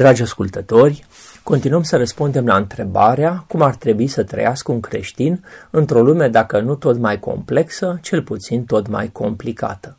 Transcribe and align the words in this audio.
Dragi 0.00 0.22
ascultători, 0.22 1.04
continuăm 1.42 1.82
să 1.82 1.96
răspundem 1.96 2.46
la 2.46 2.56
întrebarea 2.56 3.44
cum 3.48 3.62
ar 3.62 3.74
trebui 3.74 4.06
să 4.06 4.22
trăiască 4.22 4.72
un 4.72 4.80
creștin 4.80 5.44
într-o 5.70 6.02
lume 6.02 6.28
dacă 6.28 6.60
nu 6.60 6.74
tot 6.74 6.98
mai 6.98 7.18
complexă, 7.18 7.98
cel 8.02 8.22
puțin 8.22 8.64
tot 8.64 8.88
mai 8.88 9.08
complicată. 9.12 9.96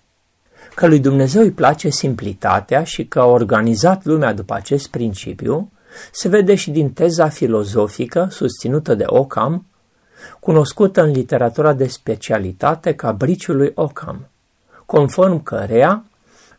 Că 0.76 0.88
lui 0.88 1.00
Dumnezeu 1.00 1.41
îi 1.41 1.52
place 1.52 1.90
simplitatea 1.90 2.84
și 2.84 3.05
că 3.05 3.20
a 3.20 3.26
organizat 3.26 4.05
lumea 4.05 4.34
după 4.34 4.54
acest 4.54 4.88
principiu, 4.88 5.72
se 6.12 6.27
vede 6.27 6.55
și 6.55 6.72
din 6.72 6.91
teza 6.91 7.30
filozofică 7.30 8.27
susținută 8.32 8.96
de 8.96 9.04
Ockham, 9.08 9.66
cunoscută 10.40 11.02
în 11.04 11.12
literatura 11.12 11.74
de 11.74 11.88
specialitate 11.88 12.94
ca 12.94 13.12
briciul 13.12 13.55
lui 13.55 13.72
Ockham, 13.76 14.27
conform 14.86 15.44
căreia 15.44 16.05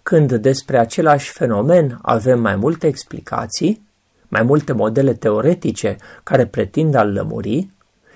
când 0.03 0.33
despre 0.33 0.79
același 0.79 1.31
fenomen 1.31 1.99
avem 2.03 2.41
mai 2.41 2.57
multe 2.57 2.87
explicații, 2.87 3.87
mai 4.29 4.43
multe 4.43 4.73
modele 4.73 5.15
teoretice 5.15 5.97
care 6.23 6.47
pretind 6.47 6.95
a-l 6.95 7.13
lămuri, 7.13 7.69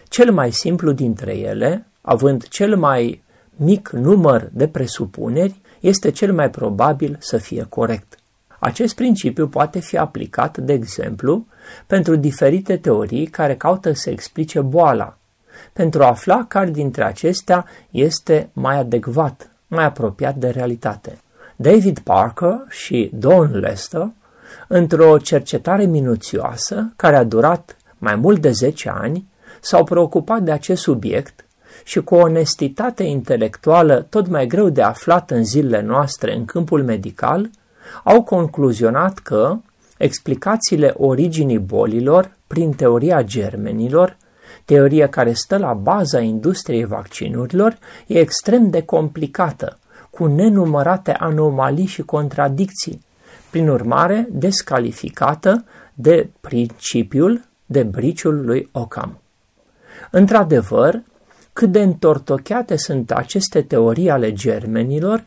cel 0.08 0.32
mai 0.32 0.50
simplu 0.50 0.92
dintre 0.92 1.36
ele, 1.36 1.86
având 2.00 2.48
cel 2.48 2.76
mai 2.76 3.22
mic 3.56 3.88
număr 3.88 4.48
de 4.52 4.68
presupuneri, 4.68 5.60
este 5.80 6.10
cel 6.10 6.32
mai 6.32 6.50
probabil 6.50 7.16
să 7.20 7.36
fie 7.36 7.66
corect. 7.68 8.18
Acest 8.58 8.94
principiu 8.94 9.48
poate 9.48 9.78
fi 9.78 9.96
aplicat, 9.96 10.58
de 10.58 10.72
exemplu, 10.72 11.46
pentru 11.86 12.16
diferite 12.16 12.76
teorii 12.76 13.26
care 13.26 13.54
caută 13.54 13.92
să 13.92 14.10
explice 14.10 14.60
boala, 14.60 15.18
pentru 15.72 16.02
a 16.02 16.06
afla 16.06 16.44
care 16.48 16.70
dintre 16.70 17.04
acestea 17.04 17.66
este 17.90 18.50
mai 18.52 18.78
adecvat, 18.78 19.50
mai 19.66 19.84
apropiat 19.84 20.36
de 20.36 20.48
realitate. 20.48 21.18
David 21.56 21.98
Parker 21.98 22.64
și 22.68 23.10
Don 23.14 23.50
Lester, 23.58 24.10
într-o 24.68 25.18
cercetare 25.18 25.84
minuțioasă 25.84 26.92
care 26.96 27.16
a 27.16 27.24
durat 27.24 27.76
mai 27.98 28.14
mult 28.16 28.40
de 28.40 28.50
10 28.50 28.88
ani, 28.88 29.26
s-au 29.60 29.84
preocupat 29.84 30.42
de 30.42 30.50
acest 30.50 30.82
subiect 30.82 31.44
și 31.84 32.00
cu 32.00 32.14
o 32.14 32.18
onestitate 32.18 33.02
intelectuală 33.02 34.06
tot 34.10 34.28
mai 34.28 34.46
greu 34.46 34.68
de 34.68 34.82
aflat 34.82 35.30
în 35.30 35.44
zilele 35.44 35.82
noastre 35.82 36.34
în 36.34 36.44
câmpul 36.44 36.84
medical, 36.84 37.50
au 38.04 38.22
concluzionat 38.22 39.18
că 39.18 39.56
explicațiile 39.96 40.94
originii 40.96 41.58
bolilor 41.58 42.30
prin 42.46 42.72
teoria 42.72 43.22
germenilor, 43.22 44.16
teoria 44.64 45.08
care 45.08 45.32
stă 45.32 45.56
la 45.56 45.72
baza 45.72 46.20
industriei 46.20 46.84
vaccinurilor, 46.84 47.78
e 48.06 48.18
extrem 48.18 48.70
de 48.70 48.82
complicată 48.82 49.78
cu 50.16 50.26
nenumărate 50.26 51.12
anomalii 51.12 51.86
și 51.86 52.02
contradicții, 52.02 53.04
prin 53.50 53.68
urmare 53.68 54.28
descalificată 54.30 55.64
de 55.94 56.28
principiul 56.40 57.44
de 57.66 57.82
briciul 57.82 58.44
lui 58.44 58.68
Ockham. 58.72 59.18
Într-adevăr, 60.10 61.02
cât 61.52 61.72
de 61.72 61.82
întortocheate 61.82 62.76
sunt 62.76 63.10
aceste 63.10 63.62
teorii 63.62 64.10
ale 64.10 64.32
germenilor, 64.32 65.24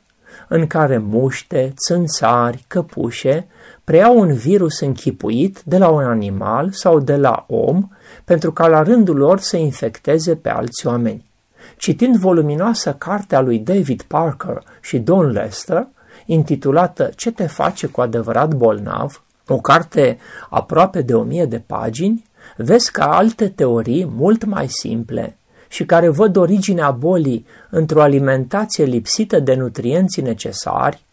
în 0.48 0.68
care 0.68 0.98
muște, 0.98 1.74
țânțari, 1.88 2.64
căpușe 2.68 3.48
preiau 3.84 4.20
un 4.20 4.34
virus 4.34 4.80
închipuit 4.80 5.62
de 5.66 5.78
la 5.78 5.90
un 5.90 6.04
animal 6.04 6.72
sau 6.72 7.00
de 7.00 7.16
la 7.16 7.46
om 7.48 7.88
pentru 8.24 8.52
ca 8.52 8.68
la 8.68 8.84
rândul 8.84 9.18
lor 9.18 9.40
să 9.40 9.58
infecteze 9.58 10.36
pe 10.36 10.50
alți 10.50 10.88
oameni. 10.88 11.29
Citind 11.78 12.16
voluminoasa 12.16 12.94
cartea 12.94 13.42
lui 13.42 13.60
David 13.60 14.02
Parker 14.02 14.64
și 14.82 15.00
Don 15.00 15.32
Lester, 15.32 15.88
intitulată 16.26 17.10
Ce 17.16 17.32
te 17.32 17.48
face 17.48 17.88
cu 17.88 18.02
adevărat 18.02 18.54
bolnav, 18.54 19.24
o 19.48 19.58
carte 19.58 20.18
aproape 20.50 21.02
de 21.02 21.16
o 21.16 21.24
mie 21.24 21.46
de 21.46 21.62
pagini, 21.66 22.26
vezi 22.58 22.92
că 22.92 23.02
alte 23.02 23.50
teorii 23.50 24.06
mult 24.06 24.46
mai 24.46 24.68
simple 24.68 25.38
și 25.68 25.86
care 25.86 26.10
văd 26.10 26.36
originea 26.36 26.92
bolii 26.92 27.46
într-o 27.70 28.02
alimentație 28.02 28.84
lipsită 28.84 29.40
de 29.40 29.54
nutrienții 29.54 30.22
necesari, 30.22 31.04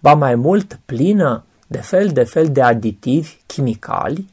ba 0.00 0.14
mai 0.14 0.34
mult 0.34 0.78
plină 0.84 1.44
de 1.66 1.78
fel 1.78 2.08
de 2.08 2.22
fel 2.22 2.46
de 2.46 2.62
aditivi 2.62 3.36
chimicali, 3.46 4.26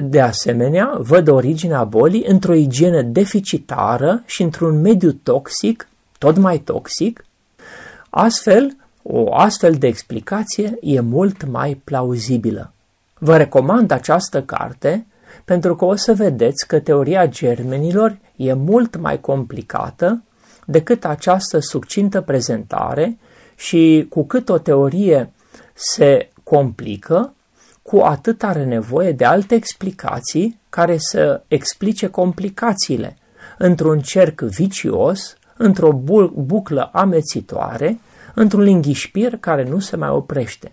de 0.00 0.20
asemenea, 0.20 0.96
văd 0.98 1.28
originea 1.28 1.84
bolii 1.84 2.24
într-o 2.26 2.54
igienă 2.54 3.02
deficitară 3.02 4.22
și 4.26 4.42
într-un 4.42 4.80
mediu 4.80 5.12
toxic, 5.12 5.88
tot 6.18 6.36
mai 6.36 6.58
toxic. 6.58 7.24
Astfel, 8.10 8.76
o 9.02 9.34
astfel 9.34 9.74
de 9.74 9.86
explicație 9.86 10.78
e 10.80 11.00
mult 11.00 11.46
mai 11.46 11.80
plauzibilă. 11.84 12.72
Vă 13.18 13.36
recomand 13.36 13.90
această 13.90 14.42
carte 14.42 15.06
pentru 15.44 15.76
că 15.76 15.84
o 15.84 15.94
să 15.94 16.14
vedeți 16.14 16.66
că 16.66 16.78
teoria 16.78 17.26
germenilor 17.26 18.18
e 18.36 18.52
mult 18.52 18.96
mai 18.96 19.20
complicată 19.20 20.22
decât 20.64 21.04
această 21.04 21.58
succintă 21.58 22.20
prezentare 22.20 23.18
și 23.56 24.06
cu 24.08 24.24
cât 24.24 24.48
o 24.48 24.58
teorie 24.58 25.32
se 25.74 26.28
complică, 26.42 27.34
cu 27.82 27.98
atât 27.98 28.42
are 28.42 28.64
nevoie 28.64 29.12
de 29.12 29.24
alte 29.24 29.54
explicații 29.54 30.60
care 30.68 30.96
să 30.98 31.42
explice 31.48 32.06
complicațiile 32.06 33.16
într-un 33.58 34.00
cerc 34.00 34.40
vicios, 34.40 35.36
într-o 35.56 35.92
buclă 36.34 36.90
amețitoare, 36.92 38.00
într-un 38.34 38.62
linghișpir 38.62 39.36
care 39.36 39.64
nu 39.64 39.78
se 39.78 39.96
mai 39.96 40.08
oprește. 40.08 40.72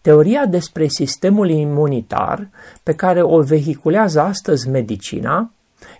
Teoria 0.00 0.46
despre 0.46 0.86
sistemul 0.86 1.48
imunitar 1.48 2.48
pe 2.82 2.94
care 2.94 3.22
o 3.22 3.40
vehiculează 3.40 4.20
astăzi 4.20 4.68
medicina 4.68 5.50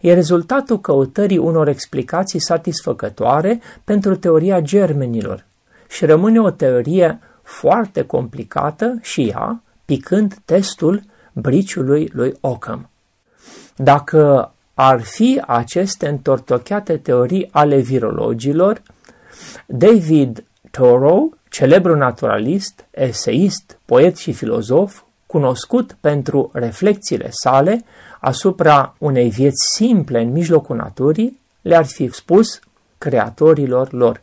e 0.00 0.14
rezultatul 0.14 0.80
căutării 0.80 1.38
unor 1.38 1.68
explicații 1.68 2.40
satisfăcătoare 2.40 3.60
pentru 3.84 4.16
teoria 4.16 4.60
germenilor 4.60 5.44
și 5.88 6.04
rămâne 6.04 6.40
o 6.40 6.50
teorie 6.50 7.18
foarte 7.42 8.02
complicată 8.02 8.98
și 9.00 9.28
ea, 9.28 9.62
picând 9.90 10.36
testul 10.44 11.02
briciului 11.32 12.10
lui 12.12 12.36
Ockham. 12.40 12.88
Dacă 13.76 14.52
ar 14.74 15.00
fi 15.00 15.42
aceste 15.46 16.08
întortocheate 16.08 16.96
teorii 16.96 17.48
ale 17.52 17.78
virologilor, 17.78 18.82
David 19.66 20.44
Thoreau, 20.70 21.36
celebru 21.48 21.96
naturalist, 21.96 22.84
eseist, 22.90 23.78
poet 23.84 24.16
și 24.16 24.32
filozof, 24.32 25.02
cunoscut 25.26 25.96
pentru 26.00 26.50
reflexiile 26.52 27.28
sale 27.30 27.84
asupra 28.20 28.94
unei 28.98 29.30
vieți 29.30 29.64
simple 29.76 30.20
în 30.20 30.32
mijlocul 30.32 30.76
naturii, 30.76 31.40
le-ar 31.60 31.86
fi 31.86 32.10
spus 32.12 32.60
creatorilor 32.98 33.92
lor. 33.92 34.22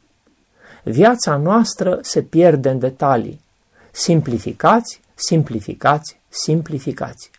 Viața 0.83 1.35
noastră 1.35 1.99
se 2.01 2.21
pierde 2.21 2.69
în 2.69 2.79
detalii. 2.79 3.41
Simplificați 3.91 5.05
simplificați, 5.17 6.19
simplificați. 6.29 7.31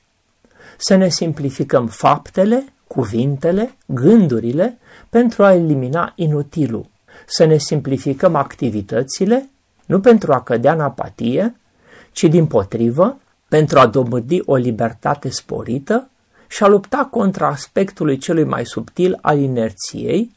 Să 0.76 0.94
ne 0.94 1.08
simplificăm 1.08 1.86
faptele, 1.86 2.64
cuvintele, 2.86 3.74
gândurile 3.86 4.78
pentru 5.08 5.44
a 5.44 5.54
elimina 5.54 6.12
inutilul. 6.14 6.86
Să 7.26 7.44
ne 7.44 7.56
simplificăm 7.56 8.34
activitățile, 8.34 9.48
nu 9.86 10.00
pentru 10.00 10.32
a 10.32 10.42
cădea 10.42 10.72
în 10.72 10.80
apatie, 10.80 11.56
ci 12.12 12.24
din 12.24 12.46
potrivă 12.46 13.18
pentru 13.48 13.78
a 13.78 13.86
dobândi 13.86 14.40
o 14.44 14.56
libertate 14.56 15.28
sporită 15.30 16.10
și 16.48 16.62
a 16.62 16.66
lupta 16.66 17.08
contra 17.10 17.46
aspectului 17.46 18.18
celui 18.18 18.44
mai 18.44 18.66
subtil 18.66 19.18
al 19.20 19.38
inerției, 19.38 20.36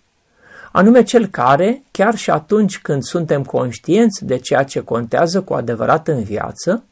anume 0.72 1.04
cel 1.04 1.28
care, 1.28 1.84
chiar 1.92 2.16
și 2.16 2.30
atunci 2.30 2.80
când 2.80 3.04
suntem 3.04 3.44
conștienți 3.44 4.26
de 4.26 4.38
ceea 4.38 4.64
ce 4.64 4.80
contează 4.80 5.42
cu 5.42 5.54
adevărat 5.54 6.08
în 6.08 6.24
viață, 6.24 6.84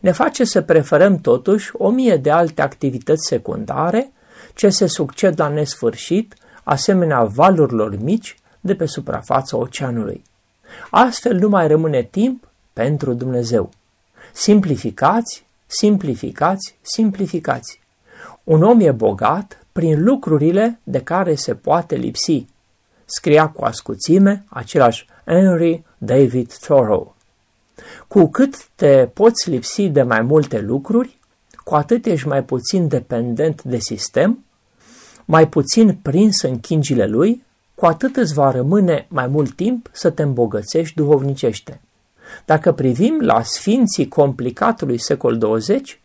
ne 0.00 0.12
face 0.12 0.44
să 0.44 0.62
preferăm 0.62 1.16
totuși 1.16 1.70
o 1.72 1.90
mie 1.90 2.16
de 2.16 2.30
alte 2.30 2.62
activități 2.62 3.26
secundare 3.26 4.10
ce 4.54 4.68
se 4.68 4.86
succed 4.86 5.40
la 5.40 5.48
nesfârșit, 5.48 6.34
asemenea 6.62 7.24
valurilor 7.24 7.96
mici 7.96 8.36
de 8.60 8.74
pe 8.74 8.86
suprafața 8.86 9.56
oceanului. 9.56 10.22
Astfel 10.90 11.36
nu 11.36 11.48
mai 11.48 11.68
rămâne 11.68 12.02
timp 12.02 12.48
pentru 12.72 13.12
Dumnezeu. 13.12 13.70
Simplificați, 14.32 15.46
simplificați, 15.66 16.78
simplificați. 16.82 17.80
Un 18.44 18.62
om 18.62 18.80
e 18.80 18.90
bogat 18.90 19.66
prin 19.72 20.02
lucrurile 20.02 20.78
de 20.82 21.00
care 21.00 21.34
se 21.34 21.54
poate 21.54 21.94
lipsi. 21.94 22.46
Scria 23.04 23.48
cu 23.48 23.64
ascuțime 23.64 24.44
același 24.48 25.06
Henry 25.24 25.84
David 25.98 26.52
Thoreau. 26.52 27.15
Cu 28.08 28.26
cât 28.26 28.68
te 28.74 29.08
poți 29.12 29.50
lipsi 29.50 29.88
de 29.88 30.02
mai 30.02 30.20
multe 30.22 30.60
lucruri, 30.60 31.18
cu 31.64 31.74
atât 31.74 32.06
ești 32.06 32.28
mai 32.28 32.44
puțin 32.44 32.88
dependent 32.88 33.62
de 33.62 33.78
sistem, 33.78 34.44
mai 35.24 35.48
puțin 35.48 35.98
prins 36.02 36.42
în 36.42 36.60
chingile 36.60 37.06
lui, 37.06 37.44
cu 37.74 37.86
atât 37.86 38.16
îți 38.16 38.34
va 38.34 38.50
rămâne 38.50 39.06
mai 39.08 39.26
mult 39.26 39.54
timp 39.54 39.88
să 39.92 40.10
te 40.10 40.22
îmbogățești 40.22 40.94
duhovnicește. 40.94 41.80
Dacă 42.44 42.72
privim 42.72 43.18
la 43.20 43.42
sfinții 43.42 44.08
complicatului 44.08 44.98
secol 44.98 45.38
20, 45.38 46.00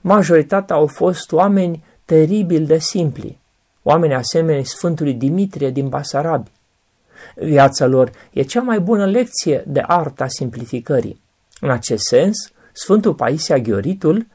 majoritatea 0.00 0.76
au 0.76 0.86
fost 0.86 1.32
oameni 1.32 1.84
teribil 2.04 2.66
de 2.66 2.78
simpli, 2.78 3.38
oameni 3.82 4.14
asemenea 4.14 4.64
Sfântului 4.64 5.14
Dimitrie 5.14 5.70
din 5.70 5.88
Basarabi. 5.88 6.50
Viața 7.34 7.86
lor 7.86 8.10
e 8.32 8.42
cea 8.42 8.62
mai 8.62 8.80
bună 8.80 9.06
lecție 9.06 9.64
de 9.66 9.82
arta 9.86 10.28
simplificării. 10.28 11.20
În 11.60 11.70
acest 11.70 12.02
sens, 12.04 12.36
Sfântul 12.72 13.14
Paisia 13.14 13.58
Ghioritul 13.58 14.26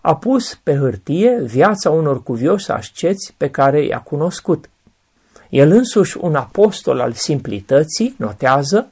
a 0.00 0.16
pus 0.16 0.54
pe 0.62 0.76
hârtie 0.76 1.40
viața 1.42 1.90
unor 1.90 2.22
cuvioși 2.22 2.70
asceți 2.70 3.34
pe 3.36 3.50
care 3.50 3.84
i-a 3.84 4.00
cunoscut. 4.00 4.70
El 5.48 5.70
însuși, 5.70 6.16
un 6.20 6.34
apostol 6.34 7.00
al 7.00 7.12
simplității, 7.12 8.14
notează, 8.18 8.90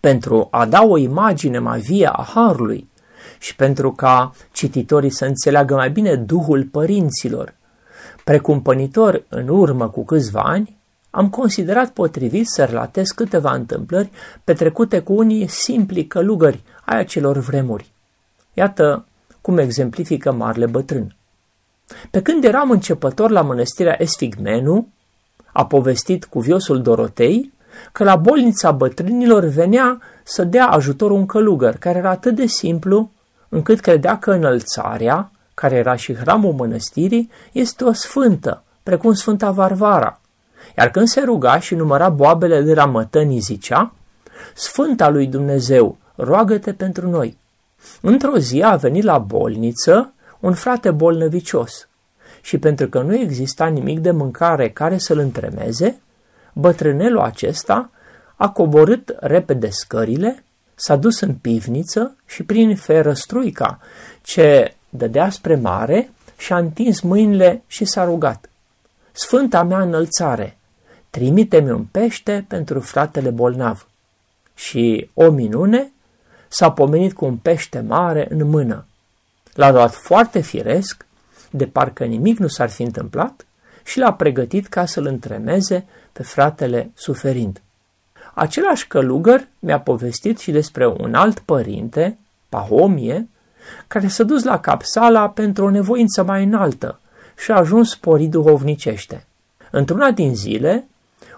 pentru 0.00 0.48
a 0.50 0.66
da 0.66 0.82
o 0.82 0.96
imagine 0.96 1.58
mai 1.58 1.80
vie 1.80 2.08
a 2.12 2.22
Harului 2.34 2.88
și 3.38 3.56
pentru 3.56 3.92
ca 3.92 4.32
cititorii 4.52 5.10
să 5.10 5.24
înțeleagă 5.24 5.74
mai 5.74 5.90
bine 5.90 6.14
Duhul 6.14 6.64
părinților. 6.64 7.54
Precumpănitor 8.24 9.24
în 9.28 9.48
urmă 9.48 9.88
cu 9.88 10.04
câțiva 10.04 10.40
ani, 10.40 10.76
am 11.10 11.28
considerat 11.28 11.90
potrivit 11.90 12.48
să 12.48 12.64
relatez 12.64 13.08
câteva 13.08 13.54
întâmplări 13.54 14.10
petrecute 14.44 14.98
cu 14.98 15.12
unii 15.12 15.48
simpli 15.48 16.06
călugări 16.06 16.62
ai 16.86 16.98
acelor 16.98 17.38
vremuri. 17.38 17.92
Iată 18.52 19.04
cum 19.40 19.58
exemplifică 19.58 20.32
Marle 20.32 20.66
Bătrân. 20.66 21.16
Pe 22.10 22.22
când 22.22 22.44
eram 22.44 22.70
începător 22.70 23.30
la 23.30 23.42
mănăstirea 23.42 23.96
Esfigmenu, 23.98 24.88
a 25.52 25.66
povestit 25.66 26.24
cuviosul 26.24 26.82
Dorotei 26.82 27.52
că 27.92 28.04
la 28.04 28.16
bolnița 28.16 28.70
bătrânilor 28.70 29.44
venea 29.44 30.00
să 30.22 30.44
dea 30.44 30.66
ajutor 30.66 31.10
un 31.10 31.26
călugăr 31.26 31.74
care 31.74 31.98
era 31.98 32.10
atât 32.10 32.34
de 32.34 32.46
simplu 32.46 33.10
încât 33.48 33.80
credea 33.80 34.18
că 34.18 34.32
înălțarea, 34.32 35.30
care 35.54 35.76
era 35.76 35.96
și 35.96 36.14
hramul 36.14 36.52
mănăstirii, 36.52 37.30
este 37.52 37.84
o 37.84 37.92
sfântă, 37.92 38.62
precum 38.82 39.12
Sfânta 39.12 39.50
Varvara. 39.50 40.20
Iar 40.78 40.90
când 40.90 41.06
se 41.06 41.20
ruga 41.20 41.58
și 41.58 41.74
număra 41.74 42.08
boabele 42.08 42.62
de 42.62 42.74
la 42.74 42.84
mătănii, 42.84 43.38
zicea, 43.38 43.92
Sfânta 44.54 45.08
lui 45.08 45.26
Dumnezeu, 45.26 45.96
roagă-te 46.16 46.72
pentru 46.72 47.08
noi. 47.10 47.36
Într-o 48.00 48.38
zi 48.38 48.62
a 48.62 48.76
venit 48.76 49.04
la 49.04 49.18
bolniță 49.18 50.12
un 50.40 50.54
frate 50.54 50.90
bolnăvicios 50.90 51.88
și 52.40 52.58
pentru 52.58 52.88
că 52.88 53.00
nu 53.00 53.14
exista 53.14 53.66
nimic 53.66 53.98
de 53.98 54.10
mâncare 54.10 54.70
care 54.70 54.98
să-l 54.98 55.18
întremeze, 55.18 56.00
bătrânelul 56.52 57.20
acesta 57.20 57.90
a 58.36 58.50
coborât 58.50 59.16
repede 59.20 59.68
scările, 59.70 60.44
s-a 60.74 60.96
dus 60.96 61.20
în 61.20 61.34
pivniță 61.34 62.16
și 62.26 62.42
prin 62.42 62.76
ferăstruica 62.76 63.78
ce 64.22 64.74
dădea 64.88 65.30
spre 65.30 65.54
mare 65.54 66.10
și-a 66.36 66.58
întins 66.58 67.00
mâinile 67.00 67.62
și 67.66 67.84
s-a 67.84 68.04
rugat. 68.04 68.50
Sfânta 69.12 69.62
mea 69.62 69.80
înălțare, 69.80 70.56
trimite-mi 71.10 71.70
un 71.70 71.84
pește 71.84 72.44
pentru 72.48 72.80
fratele 72.80 73.30
bolnav. 73.30 73.88
Și, 74.54 75.10
o 75.14 75.30
minune, 75.30 75.92
s-a 76.48 76.70
pomenit 76.70 77.12
cu 77.12 77.24
un 77.24 77.36
pește 77.36 77.80
mare 77.80 78.26
în 78.30 78.48
mână. 78.48 78.86
L-a 79.54 79.70
luat 79.70 79.94
foarte 79.94 80.40
firesc, 80.40 81.06
de 81.50 81.66
parcă 81.66 82.04
nimic 82.04 82.38
nu 82.38 82.48
s-ar 82.48 82.70
fi 82.70 82.82
întâmplat, 82.82 83.46
și 83.84 83.98
l-a 83.98 84.12
pregătit 84.12 84.66
ca 84.66 84.86
să-l 84.86 85.06
întremeze 85.06 85.86
pe 86.12 86.22
fratele 86.22 86.90
suferind. 86.94 87.60
Același 88.34 88.86
călugăr 88.86 89.46
mi-a 89.58 89.80
povestit 89.80 90.38
și 90.38 90.50
despre 90.50 90.86
un 90.86 91.14
alt 91.14 91.38
părinte, 91.38 92.18
Pahomie, 92.48 93.28
care 93.86 94.06
s-a 94.06 94.22
dus 94.22 94.42
la 94.42 94.60
Capsala 94.60 95.28
pentru 95.28 95.64
o 95.64 95.70
nevoință 95.70 96.22
mai 96.22 96.44
înaltă 96.44 97.00
și 97.38 97.50
a 97.50 97.56
ajuns 97.56 97.90
sporit 97.90 98.30
duhovnicește. 98.30 99.26
Într-una 99.70 100.10
din 100.10 100.34
zile, 100.34 100.88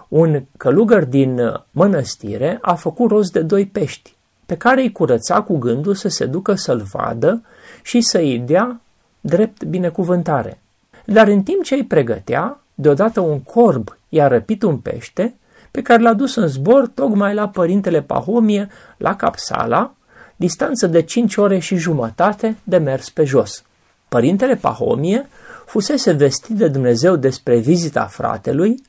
un 0.07 0.43
călugăr 0.57 1.03
din 1.03 1.39
mănăstire 1.71 2.57
a 2.61 2.73
făcut 2.73 3.09
rost 3.09 3.31
de 3.31 3.41
doi 3.41 3.65
pești, 3.65 4.15
pe 4.49 4.57
care 4.57 4.81
îi 4.81 4.91
curăța 4.91 5.41
cu 5.41 5.57
gândul 5.57 5.95
să 5.95 6.07
se 6.07 6.25
ducă 6.25 6.53
să-l 6.53 6.81
vadă 6.91 7.41
și 7.81 8.01
să-i 8.01 8.39
dea 8.39 8.81
drept 9.21 9.63
binecuvântare. 9.63 10.61
Dar 11.05 11.27
în 11.27 11.43
timp 11.43 11.63
ce 11.63 11.75
îi 11.75 11.85
pregătea, 11.85 12.59
deodată 12.75 13.19
un 13.19 13.39
corb 13.39 13.97
i-a 14.09 14.27
răpit 14.27 14.63
un 14.63 14.77
pește 14.77 15.35
pe 15.71 15.81
care 15.81 16.01
l-a 16.01 16.13
dus 16.13 16.35
în 16.35 16.47
zbor 16.47 16.87
tocmai 16.87 17.33
la 17.33 17.49
părintele 17.49 18.01
Pahomie, 18.01 18.67
la 18.97 19.15
Capsala, 19.15 19.93
distanță 20.35 20.87
de 20.87 21.01
5 21.01 21.35
ore 21.35 21.59
și 21.59 21.75
jumătate 21.75 22.57
de 22.63 22.77
mers 22.77 23.09
pe 23.09 23.23
jos. 23.23 23.63
Părintele 24.07 24.55
Pahomie 24.55 25.29
fusese 25.65 26.11
vestit 26.11 26.55
de 26.55 26.67
Dumnezeu 26.67 27.15
despre 27.15 27.57
vizita 27.57 28.05
fratelui 28.05 28.83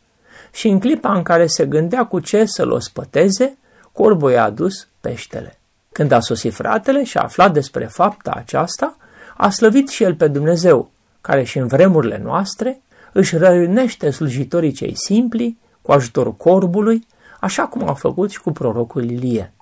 și 0.53 0.69
în 0.69 0.81
clipa 0.81 1.15
în 1.15 1.23
care 1.23 1.47
se 1.47 1.67
gândea 1.67 2.07
cu 2.07 2.21
ce 2.21 2.45
să-l 2.45 2.71
ospăteze, 2.71 3.59
corbul 4.01 4.31
i-a 4.31 4.45
adus 4.45 4.89
peștele. 5.01 5.59
Când 5.93 6.13
a 6.13 6.21
sosit 6.21 6.55
fratele 6.55 7.05
și 7.05 7.19
a 7.19 7.23
aflat 7.23 7.53
despre 7.53 7.85
fapta 7.85 8.31
aceasta, 8.37 8.97
a 9.37 9.51
slăvit 9.51 9.89
și 9.89 10.03
el 10.03 10.15
pe 10.15 10.29
Dumnezeu, 10.29 10.91
care 11.21 11.43
și 11.43 11.59
în 11.59 11.67
vremurile 11.67 12.21
noastre 12.25 12.81
își 13.13 13.37
răinește 13.37 14.11
slujitorii 14.11 14.73
cei 14.73 14.93
simpli 14.97 15.59
cu 15.83 15.93
ajutorul 15.93 16.35
corbului, 16.35 17.07
așa 17.41 17.67
cum 17.67 17.89
a 17.89 17.95
făcut 17.95 18.31
și 18.31 18.41
cu 18.41 18.53
prorocul 18.53 19.11
Ilie. 19.11 19.53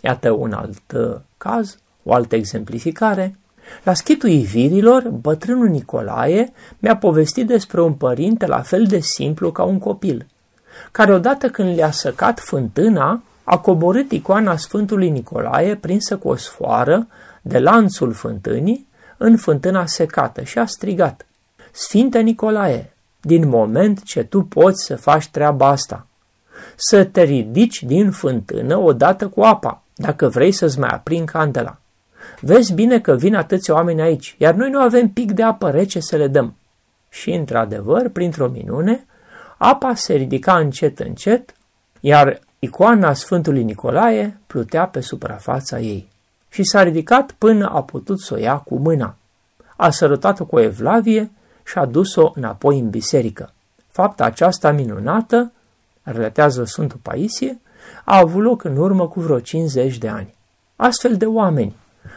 Iată 0.00 0.30
un 0.30 0.52
alt 0.52 0.92
uh, 0.94 1.16
caz, 1.38 1.78
o 2.02 2.12
altă 2.12 2.36
exemplificare. 2.36 3.36
La 3.82 3.94
schitul 3.94 4.28
ivirilor, 4.28 5.08
bătrânul 5.08 5.68
Nicolae 5.68 6.52
mi-a 6.78 6.96
povestit 6.96 7.46
despre 7.46 7.80
un 7.80 7.92
părinte 7.92 8.46
la 8.46 8.60
fel 8.60 8.84
de 8.84 8.98
simplu 9.00 9.52
ca 9.52 9.62
un 9.62 9.78
copil, 9.78 10.26
care 10.92 11.12
odată 11.12 11.48
când 11.48 11.74
le-a 11.74 11.90
săcat 11.90 12.40
fântâna, 12.40 13.22
a 13.52 13.58
coborât 13.58 14.12
icoana 14.12 14.56
Sfântului 14.56 15.08
Nicolae 15.08 15.76
prinsă 15.76 16.16
cu 16.16 16.28
o 16.28 16.36
sfoară 16.36 17.06
de 17.42 17.58
lanțul 17.58 18.12
fântânii 18.12 18.88
în 19.16 19.36
fântâna 19.36 19.86
secată 19.86 20.42
și 20.42 20.58
a 20.58 20.66
strigat, 20.66 21.26
Sfinte 21.70 22.20
Nicolae, 22.20 22.92
din 23.20 23.48
moment 23.48 24.02
ce 24.02 24.22
tu 24.22 24.42
poți 24.42 24.84
să 24.84 24.96
faci 24.96 25.28
treaba 25.28 25.66
asta, 25.68 26.06
să 26.76 27.04
te 27.04 27.22
ridici 27.22 27.82
din 27.82 28.10
fântână 28.10 28.76
odată 28.76 29.28
cu 29.28 29.40
apa, 29.40 29.82
dacă 29.94 30.28
vrei 30.28 30.52
să-ți 30.52 30.78
mai 30.78 30.90
aprind 30.92 31.28
candela. 31.28 31.78
Vezi 32.40 32.72
bine 32.72 33.00
că 33.00 33.14
vin 33.14 33.34
atâția 33.34 33.74
oameni 33.74 34.00
aici, 34.00 34.34
iar 34.38 34.54
noi 34.54 34.70
nu 34.70 34.80
avem 34.80 35.08
pic 35.08 35.32
de 35.32 35.42
apă 35.42 35.70
rece 35.70 36.00
să 36.00 36.16
le 36.16 36.26
dăm. 36.26 36.54
Și, 37.08 37.30
într-adevăr, 37.30 38.08
printr-o 38.08 38.48
minune, 38.48 39.06
apa 39.58 39.94
se 39.94 40.14
ridica 40.14 40.58
încet, 40.58 40.98
încet, 40.98 41.54
iar 42.00 42.40
icoana 42.62 43.12
Sfântului 43.12 43.62
Nicolae 43.62 44.38
plutea 44.46 44.86
pe 44.86 45.00
suprafața 45.00 45.78
ei. 45.78 46.08
Și 46.48 46.64
s-a 46.64 46.82
ridicat 46.82 47.32
până 47.32 47.68
a 47.68 47.82
putut 47.82 48.20
să 48.20 48.34
o 48.34 48.36
ia 48.36 48.56
cu 48.56 48.78
mâna. 48.78 49.16
A 49.76 49.90
sărutat-o 49.90 50.44
cu 50.44 50.56
o 50.56 50.60
evlavie 50.60 51.30
și 51.64 51.78
a 51.78 51.84
dus-o 51.84 52.32
înapoi 52.34 52.78
în 52.78 52.90
biserică. 52.90 53.52
Fapta 53.88 54.24
aceasta 54.24 54.72
minunată, 54.72 55.52
relatează 56.02 56.64
Sfântul 56.64 56.98
Paisie, 57.02 57.60
a 58.04 58.18
avut 58.18 58.42
loc 58.42 58.64
în 58.64 58.76
urmă 58.76 59.08
cu 59.08 59.20
vreo 59.20 59.40
50 59.40 59.98
de 59.98 60.08
ani. 60.08 60.34
Astfel 60.76 61.16
de 61.16 61.26
oameni, 61.26 61.76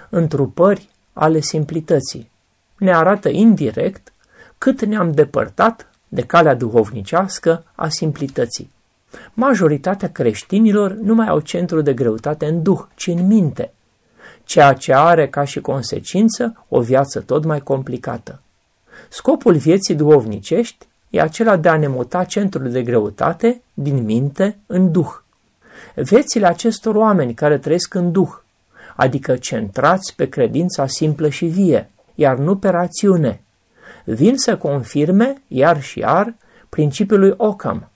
întrupări 0.09 0.89
ale 1.13 1.39
simplității, 1.39 2.31
ne 2.77 2.95
arată 2.95 3.29
indirect 3.29 4.13
cât 4.57 4.85
ne-am 4.85 5.11
depărtat 5.11 5.87
de 6.07 6.21
calea 6.21 6.55
duhovnicească 6.55 7.63
a 7.75 7.87
simplității. 7.87 8.71
Majoritatea 9.33 10.09
creștinilor 10.09 10.91
nu 10.91 11.13
mai 11.13 11.27
au 11.27 11.39
centru 11.39 11.81
de 11.81 11.93
greutate 11.93 12.45
în 12.45 12.61
duh, 12.61 12.79
ci 12.95 13.07
în 13.07 13.27
minte, 13.27 13.71
ceea 14.43 14.73
ce 14.73 14.93
are 14.93 15.27
ca 15.27 15.43
și 15.43 15.61
consecință 15.61 16.65
o 16.69 16.81
viață 16.81 17.19
tot 17.19 17.45
mai 17.45 17.59
complicată. 17.59 18.41
Scopul 19.09 19.55
vieții 19.55 19.95
duhovnicești 19.95 20.87
e 21.09 21.21
acela 21.21 21.55
de 21.55 21.69
a 21.69 21.77
ne 21.77 21.87
muta 21.87 22.23
centrul 22.23 22.69
de 22.69 22.83
greutate 22.83 23.61
din 23.73 24.03
minte 24.03 24.57
în 24.65 24.91
duh. 24.91 25.09
Viețile 25.95 26.47
acestor 26.47 26.95
oameni 26.95 27.33
care 27.33 27.57
trăiesc 27.57 27.93
în 27.93 28.11
duh, 28.11 28.29
adică 28.95 29.35
centrați 29.35 30.15
pe 30.15 30.29
credința 30.29 30.87
simplă 30.87 31.29
și 31.29 31.45
vie, 31.45 31.89
iar 32.15 32.37
nu 32.37 32.57
pe 32.57 32.69
rațiune. 32.69 33.41
Vin 34.03 34.37
să 34.37 34.57
confirme, 34.57 35.41
iar 35.47 35.81
și 35.81 35.99
iar, 35.99 36.33
principiul 36.69 37.19
lui 37.19 37.33
Ockham. 37.37 37.89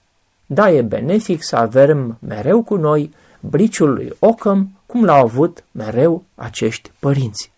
Da, 0.50 0.70
e 0.70 0.82
benefic 0.82 1.42
să 1.42 1.56
avem 1.56 2.18
mereu 2.20 2.62
cu 2.62 2.76
noi 2.76 3.10
briciul 3.40 3.92
lui 3.92 4.12
Ockham, 4.18 4.70
cum 4.86 5.04
l-au 5.04 5.22
avut 5.24 5.64
mereu 5.72 6.24
acești 6.34 6.90
părinți. 6.98 7.52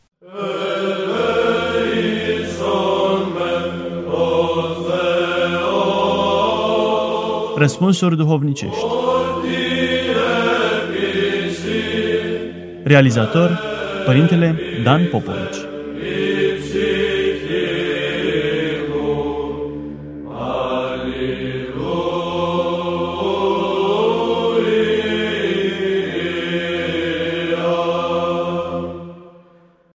Răspunsuri 7.57 8.17
duhovnicești 8.17 8.85
Realizator 12.83 13.61
Părintele 14.05 14.59
Dan 14.85 15.09
Popovici 15.11 15.70